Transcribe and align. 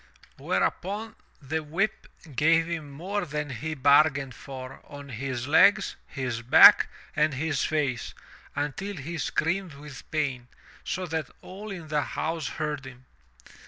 Whereupon 0.39 1.15
the 1.43 1.61
whip 1.61 2.07
gave 2.35 2.65
him 2.65 2.89
more 2.89 3.23
than 3.23 3.51
he 3.51 3.75
bargained 3.75 4.33
for 4.33 4.81
on 4.85 5.09
his 5.09 5.47
legs, 5.47 5.95
his 6.07 6.41
back 6.41 6.87
and 7.15 7.35
his 7.35 7.63
face, 7.65 8.15
until 8.55 8.95
he 8.97 9.19
screamed 9.19 9.75
with 9.75 10.09
pain, 10.09 10.47
so 10.83 11.05
that 11.05 11.29
all 11.43 11.69
in 11.69 11.89
the 11.89 12.01
house 12.01 12.47
heard 12.47 12.83
him. 12.85 13.05